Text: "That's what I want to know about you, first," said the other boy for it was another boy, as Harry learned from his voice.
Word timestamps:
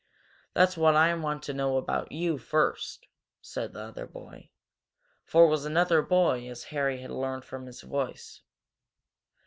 "That's 0.55 0.75
what 0.77 0.95
I 0.95 1.13
want 1.13 1.43
to 1.43 1.53
know 1.53 1.77
about 1.77 2.11
you, 2.11 2.39
first," 2.39 3.05
said 3.39 3.73
the 3.73 3.81
other 3.83 4.07
boy 4.07 4.49
for 5.25 5.45
it 5.45 5.49
was 5.49 5.63
another 5.63 6.01
boy, 6.01 6.47
as 6.49 6.63
Harry 6.73 7.07
learned 7.07 7.45
from 7.45 7.67
his 7.67 7.81
voice. 7.81 8.41